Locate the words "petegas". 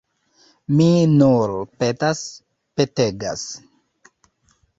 2.81-3.45